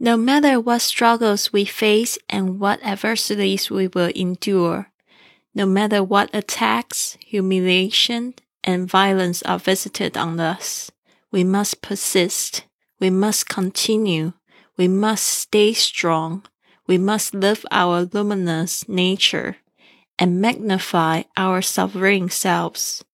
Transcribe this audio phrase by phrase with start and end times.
[0.00, 4.92] No matter what struggles we face and what adversities we will endure,
[5.54, 10.92] no matter what attacks, humiliation, and violence are visited on us,
[11.32, 12.64] we must persist.
[13.00, 14.34] We must continue.
[14.76, 16.44] We must stay strong.
[16.86, 19.56] We must live our luminous nature
[20.18, 23.04] and magnify our sovereign selves.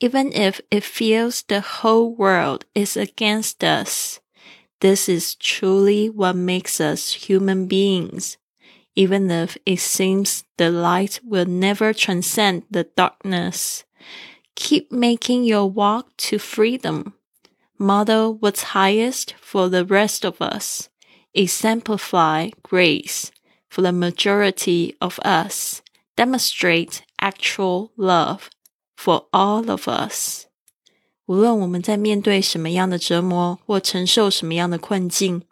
[0.00, 4.20] Even if it feels the whole world is against us,
[4.80, 8.36] this is truly what makes us human beings.
[8.94, 13.84] Even if it seems the light will never transcend the darkness,
[14.54, 17.14] keep making your walk to freedom.
[17.78, 20.88] Model what's highest for the rest of us.
[21.34, 23.30] Exemplify grace
[23.68, 25.82] for the majority of us.
[26.16, 28.48] Demonstrate actual love
[28.96, 30.46] for all of us.
[31.26, 35.42] 无论我们在面对什么样的折磨，或承受什么样的困境，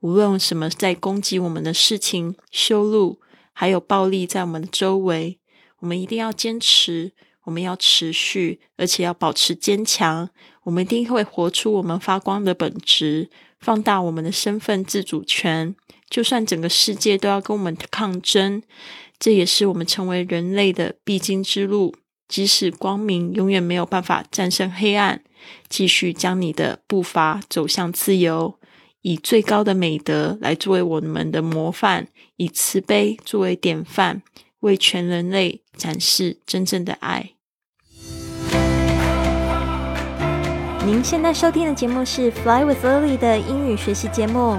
[0.00, 3.18] 无论什么在攻击我们的事情、修路，
[3.52, 5.38] 还有暴力在我们的周围，
[5.80, 7.12] 我们一定要坚持，
[7.44, 10.30] 我们要持续，而且要保持坚强。
[10.62, 15.74] 我们一定会活出我们发光的本质，放大我们的身份自主权。
[16.08, 18.62] 就算整个世界都要跟我们抗争，
[19.18, 21.94] 这也是我们成为人类的必经之路。
[22.26, 25.22] 即使光明永远没有办法战胜黑暗，
[25.68, 28.58] 继续将你的步伐走向自由，
[29.02, 34.22] 以最高的美德来作为我们的模范，以慈悲作为典范，
[34.60, 37.30] 为全人类展示真正的爱。
[40.86, 44.58] 您现在收听的节目是《Fly with Lily》的英语学习节目。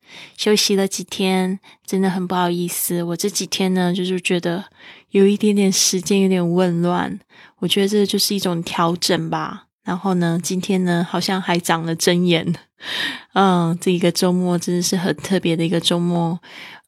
[0.37, 3.01] 休息了几天，真的很不好意思。
[3.03, 4.65] 我这几天呢，就是觉得
[5.11, 7.19] 有一点点时间有点混乱。
[7.59, 9.65] 我觉得这就是一种调整吧。
[9.83, 12.55] 然后呢，今天呢，好像还长了针眼。
[13.33, 16.39] 嗯，这一个周末真的是很特别的一个周末。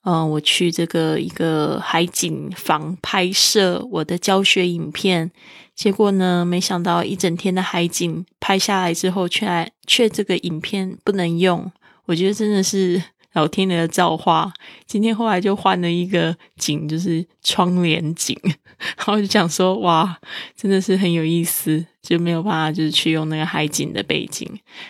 [0.04, 5.32] 嗯，我去这个一个海景房拍摄我的教学影片，
[5.76, 11.72] 结果呢，没想到一整天的海景拍下来之后，却却这个影片不能用。
[12.06, 13.02] 我觉得真的是。
[13.34, 14.54] 老天爷的造化，
[14.86, 18.38] 今天后来就换了一个景，就是窗帘景，
[18.98, 20.18] 然后就讲说，哇，
[20.56, 24.48] 真的是很有意思，就没有办法就是去用那个海景的背景，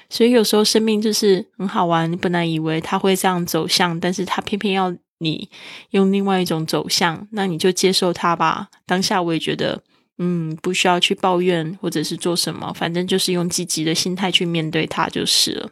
[0.09, 5.49] 所以有时候生命就是很好玩，你本来以为它会这样走向，但是它偏偏要你
[5.91, 8.67] 用另外一种走向，那你就接受它吧。
[8.85, 9.81] 当下我也觉得，
[10.17, 15.69] 嗯，不需要去抱怨或者是做什么，反正就是用积极的心态去面对它就是了。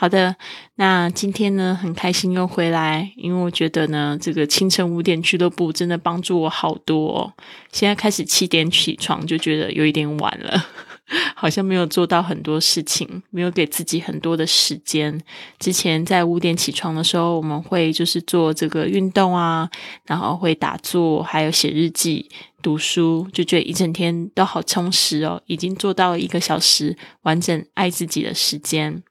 [0.00, 0.34] 好的，
[0.76, 7.18] 那今天呢，很开心又回来，因为我觉得呢，这个清晨五点俱乐部真的帮助我好多。
[7.18, 7.34] 哦
[7.70, 10.66] 现在开始七点起床，就觉得有一点晚了，
[11.36, 15.20] 好像没有做到很多事情，没有给自己很多的时间。
[15.58, 19.68] 之前在五点起床的时候，我们会就是做这个运动啊，
[20.06, 22.30] 然后会打坐，还有写日记、
[22.62, 25.42] 读书，就觉得一整天都好充实哦。
[25.44, 29.02] 已经做到一个小时完整爱自己的时间。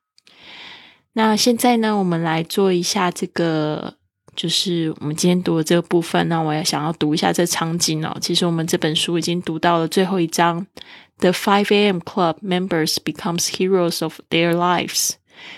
[1.14, 3.96] 那现在呢，我们来做一下这个，
[4.36, 6.30] 就是我们今天读的这个部分。
[6.30, 8.16] 那我要想要读一下这场景哦。
[8.22, 10.66] 其实我们这本书已经读到了最后一章
[11.18, 12.00] ，The Five A.M.
[12.00, 15.14] Club members becomes heroes of their lives。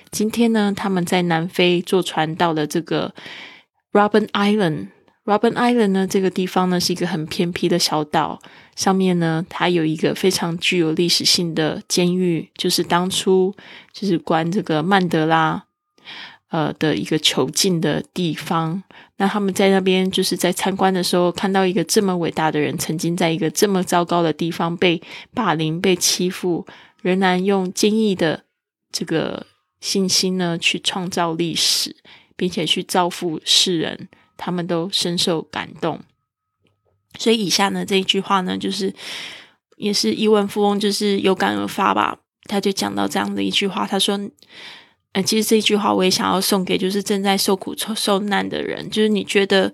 [0.09, 3.13] 今天呢，他们在南非坐船到了这个
[3.91, 4.87] Robin Island。
[5.31, 8.41] Robben Island 呢，这个地方呢是一个很偏僻的小岛。
[8.75, 13.55] 上面呢，它有一个非常具有历史性的监狱，就是当初
[13.93, 15.63] 就是关这个曼德拉
[16.49, 18.83] 呃的一个囚禁的地方。
[19.17, 25.01] 那他们在那边就是在参观的时候，看到一个这么伟大的人，曾经在一个这么糟糕的地方被
[25.33, 26.65] 霸凌、被欺负，
[27.01, 28.43] 仍然用坚毅的
[28.91, 29.45] 这个
[29.79, 31.95] 信心呢去创造历史，
[32.35, 34.09] 并且去造福世人，
[34.43, 35.99] 他们都深受感动。
[37.19, 38.91] 所以以下呢这一句话呢，就是
[39.77, 42.17] 也是亿万富翁就是有感而发吧。
[42.45, 44.19] 他就讲到这样的一句话，他说
[45.13, 49.71] ：“呃，其实这一句话我也想要送给就是正在受苦受受难的人，就是你觉得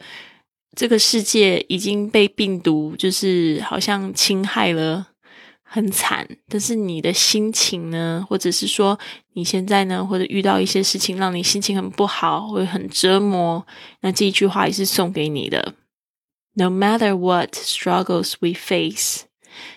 [0.76, 5.08] 这个世界已经被病毒就是好像侵害了
[5.70, 8.98] 很惨，但是你的心情呢，或者是说
[9.34, 13.68] 你现在呢，或者遇到一些事情让你心情很不好，会很折磨，
[14.00, 15.76] 那这一句话也是送给你的。”
[16.56, 19.26] No matter what struggles we face，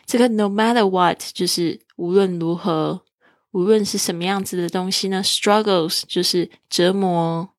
[0.07, 3.03] 这个 no matter what 就是无论如何，
[3.51, 7.51] 无论是什么样子的东西呢？Struggles 就是折磨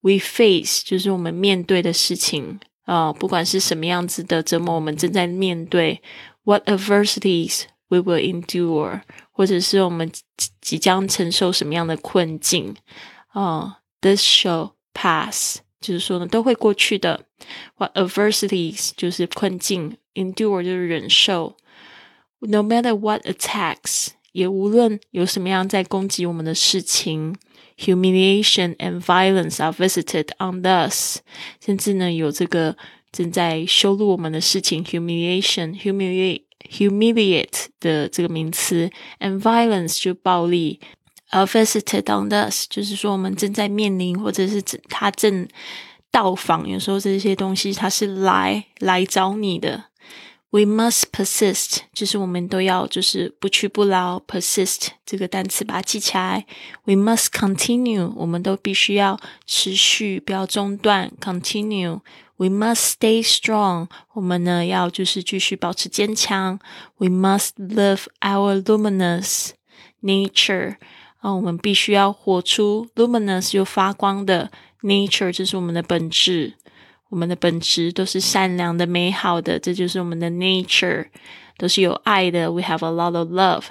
[0.00, 6.00] ，we face 就是我们面对的事情啊、不管是什么样子的折磨，我们正在面对。
[6.47, 12.75] What adversities we will endure，或者是我们即即将承受什么样的困境
[13.27, 17.25] 啊、t h i s shall pass，就是说呢，都会过去的。
[17.77, 21.57] What adversities 就是困境，endure 就是忍受。
[22.39, 27.35] No matter what attacks，也无论有什么样在攻击我们的事情，
[27.77, 31.19] humiliation and violence are visited on us，
[31.63, 32.75] 甚至呢有这个
[33.12, 38.90] 正在羞辱我们的事情，humiliation humiliate humiliate 的这个名词
[39.20, 40.80] ，and violence 就暴力。
[41.30, 45.46] A visited on us，就是说我们正在面临，或者是他正
[46.10, 46.66] 到访。
[46.66, 49.84] 有时候这些东西他是来来找你的。
[50.50, 54.22] We must persist，就是我们都要就是不屈不挠。
[54.26, 56.46] persist 这个单词把它记起来。
[56.84, 61.12] We must continue，我们都必须要持续，不要中断。
[61.20, 62.00] Continue。
[62.38, 66.58] We must stay strong，我们呢要就是继续保持坚强。
[66.96, 69.50] We must live our luminous
[70.00, 70.76] nature。
[71.18, 74.52] 啊，我们必须要活出 luminous 就发光的
[74.82, 76.54] nature，这是我们的本质。
[77.09, 81.07] 我们的本质都是善良的、美好的，这就是我们的 nature，
[81.57, 82.51] 都是有爱的。
[82.51, 83.65] We have a lot of love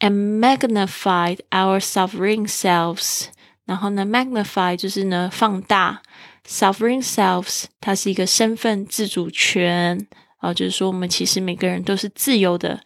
[0.00, 3.26] and magnified our sovereign selves。
[3.64, 6.02] 然后呢，magnify 就是呢放大
[6.46, 10.06] sovereign selves，它是一个身份自主权
[10.38, 12.80] 啊，就是说我们其实每个人都是自由的。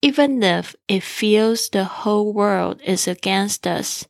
[0.00, 4.04] Even if it feels the whole world is against us，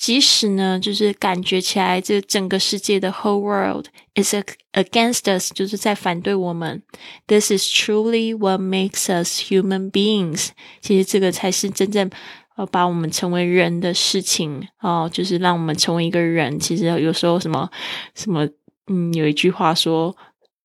[0.00, 4.34] 即使呢，就是感觉起来这整个世界的 whole world is
[4.72, 6.82] against us，就是在反对我们。
[7.26, 10.48] This is truly what makes us human beings。
[10.80, 12.10] 其实这个才是真正
[12.56, 16.58] 呃把我们成为人的事情哦，就是让我们成为一个人。
[16.58, 17.68] 其实有时候什么
[18.14, 18.48] 什么，
[18.86, 20.16] 嗯，有一句话说，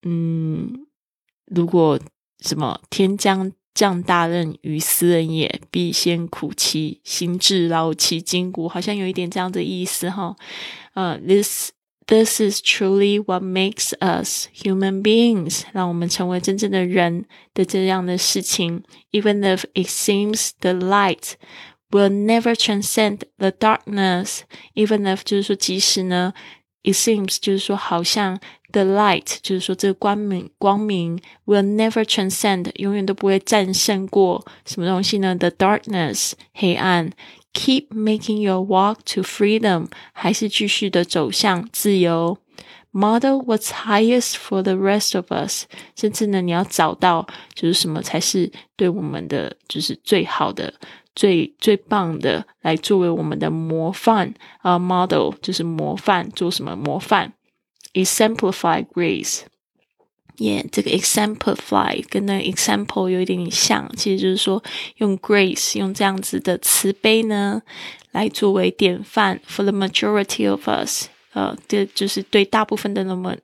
[0.04, 0.88] 嗯，
[1.48, 2.00] 如果
[2.40, 10.36] 什么天将降大任于斯人也，必先苦其心志，劳其筋骨，好像有一点这样的意思哈。
[10.94, 11.72] 呃，this
[12.08, 18.84] this is truly what makes us human beings，让我们成为真正的人的这样的事情。
[19.12, 21.34] Even if it seems the light
[21.92, 26.34] will never transcend the darkness，even if 就是说，即使呢
[26.86, 28.40] ，it seems 就是说，好像。
[28.72, 37.12] The light 就是说，这个光明光明 will never transcend，永远都不会战胜过什么东西呢？The darkness 黑暗
[37.54, 42.38] ，keep making your walk to freedom，还是继续的走向自由。
[42.92, 45.64] Model what's highest for the rest of us，
[45.96, 50.74] 甚至呢，你要找到就是什么才是对我们的就是最好的、
[51.16, 54.78] 最最棒的，来作为我们的模范啊。
[54.78, 57.34] Model 就是模范，做什么模范
[57.94, 59.44] ？exemplify grace，
[60.40, 64.62] 耶，这个 exemplify 跟那 example 有一点像，其实就是说
[64.98, 67.62] 用 grace 用这样子的慈悲呢，
[68.12, 69.40] 来作为典范。
[69.48, 73.42] For the majority of us，呃，这就是对大部分的人们，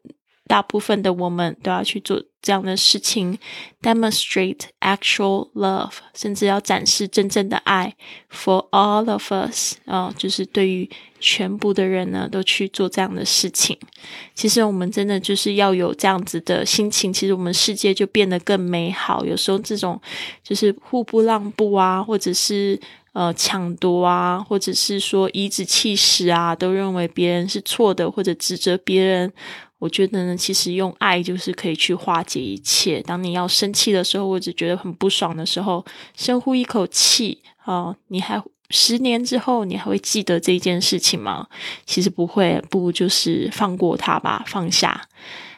[0.48, 3.38] 大部分的我们都要去做这样的事情
[3.82, 7.96] ，demonstrate actual love，甚至要展示真正的爱。
[8.30, 10.89] For all of us，啊，就是对于
[11.20, 13.77] 全部的人呢，都去做这样的事情。
[14.34, 19.24] 其实我们真的就是要有这样子的心情，其实我们世界就变得更美好。
[19.24, 20.01] 有时候这种
[20.44, 22.77] 就是互不让步啊，或者是
[23.13, 29.32] 呃抢夺啊，或者是说颐指气使啊，都认为别人是错的，或者指责别人。
[29.82, 33.02] 我觉得呢，其实用爱就是可以去化解一切。
[33.02, 35.84] 当你要生气的时候，或者觉得很不爽的时候，
[36.16, 41.48] 深呼一口气啊，你还十年之后，你还会记得这件事情吗？
[41.88, 45.10] 其实不会，不如就是放过它吧，放下。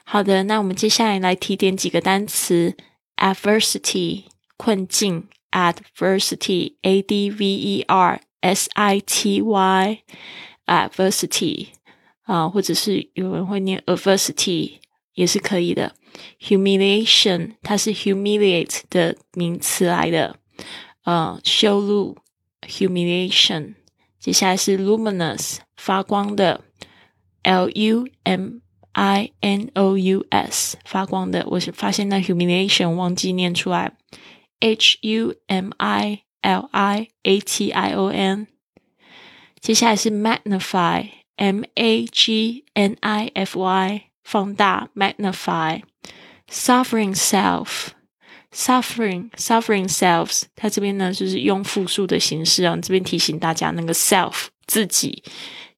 [0.06, 2.78] 好的，那我们接下来来提点几个单词
[3.18, 4.24] ：adversity
[4.56, 11.68] 困境，adversity，a d v e r s i t y，adversity。
[12.23, 14.73] 啊，或者是有人会念 adversity
[15.15, 15.95] 也是可以的。
[16.41, 20.39] humiliation 它是 humiliate 的名词来的，
[21.05, 22.17] 呃，羞辱
[22.63, 23.75] humiliation。
[24.19, 26.65] 接下来是 luminous 发光的，
[27.43, 28.61] l u m
[28.93, 31.47] i n o u s 发光的。
[31.51, 33.97] 我是发现那 humiliation 忘记念出来，
[34.61, 38.49] h u m i l i a t i o n。
[39.61, 41.09] 接下来是 magnify。
[41.38, 55.24] M A G N I F Y 放大 magnify，suffering self，suffering suffering selves，它这边呢就是用复数的形式啊，这边提醒大家那个 self 自己，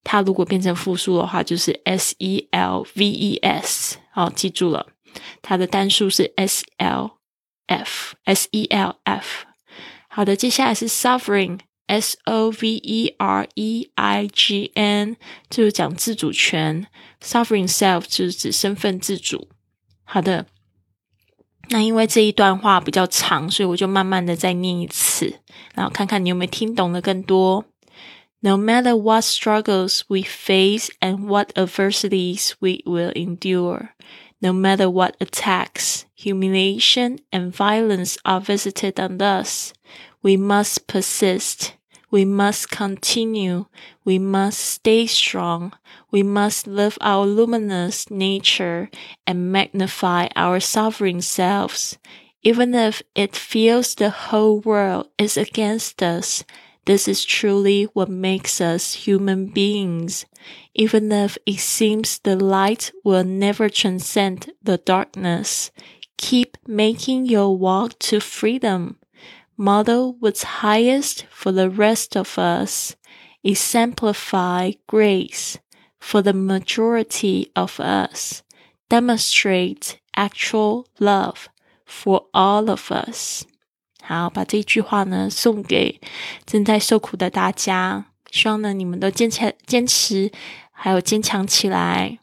[0.03, 4.87] 它如果变成复数的话就是 s e l v e s，好，记住了，
[5.41, 7.11] 它的单数是 s l
[7.67, 9.45] f s e l f。
[10.07, 11.59] 好的，接下来是 suffering。
[11.86, 15.16] S O V E R E I G N
[15.48, 16.86] 就是讲自主权，
[17.20, 19.48] sovereign self 就是指身份自主。
[20.04, 20.46] 好的，
[21.70, 25.40] 那因为这一段话比较长，所以我就慢慢的再念一次，
[25.74, 27.64] 然后看看你有没有听懂的更多。
[28.42, 33.90] No matter what struggles we face and what adversities we will endure,
[34.38, 39.72] no matter what attacks, humiliation, and violence are visited on us,
[40.25, 41.75] we must persist.
[42.09, 43.67] We must continue.
[44.03, 45.73] We must stay strong.
[46.09, 48.89] We must live our luminous nature
[49.27, 51.99] and magnify our sovereign selves.
[52.41, 56.43] Even if it feels the whole world is against us,
[56.85, 60.25] this is truly what makes us human beings.
[60.73, 65.69] Even if it seems the light will never transcend the darkness,
[66.17, 68.97] keep making your walk to freedom
[69.56, 72.94] model what's highest for the rest of us,
[73.42, 75.56] exemplify grace
[75.98, 78.42] for the majority of us,
[78.88, 81.48] demonstrate actual love
[81.86, 83.44] for all of us。
[84.02, 86.00] 好，把这句话呢送给
[86.44, 90.32] 正在受苦的大家，希望呢你们都坚强、坚持，
[90.72, 92.18] 还有坚强起来。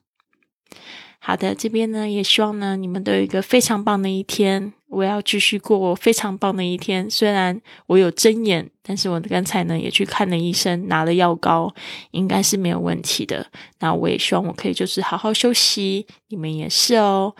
[1.19, 4.73] 好的，这边呢也希望呢你们都有一个非常棒的一天。
[4.92, 7.10] 我要继续过非常棒的一天。
[7.10, 11.74] 虽然我有睁眼，但是我刚才呢也去看了医生，拿了药膏，
[12.10, 13.46] 应该是没有问题的。
[13.80, 17.34] 那我也希望我可以就是好好休息，你们也是哦。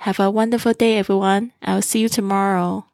[0.00, 1.52] Have a wonderful day, everyone.
[1.60, 2.84] I'll see you tomorrow.